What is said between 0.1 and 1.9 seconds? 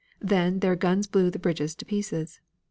Then their guns blew the bridges to